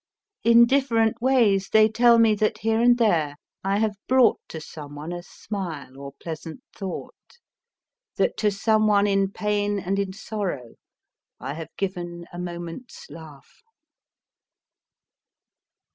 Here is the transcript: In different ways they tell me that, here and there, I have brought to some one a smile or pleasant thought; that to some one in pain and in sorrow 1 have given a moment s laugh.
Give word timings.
In 0.43 0.65
different 0.65 1.21
ways 1.21 1.69
they 1.69 1.87
tell 1.87 2.17
me 2.17 2.33
that, 2.33 2.57
here 2.57 2.81
and 2.81 2.97
there, 2.97 3.35
I 3.63 3.77
have 3.77 3.97
brought 4.07 4.39
to 4.47 4.59
some 4.59 4.95
one 4.95 5.13
a 5.13 5.21
smile 5.21 5.95
or 5.95 6.13
pleasant 6.13 6.61
thought; 6.75 7.37
that 8.15 8.35
to 8.37 8.49
some 8.49 8.87
one 8.87 9.05
in 9.05 9.29
pain 9.31 9.77
and 9.77 9.99
in 9.99 10.11
sorrow 10.11 10.73
1 11.37 11.55
have 11.55 11.77
given 11.77 12.25
a 12.33 12.39
moment 12.39 12.87
s 12.89 13.11
laugh. 13.11 13.61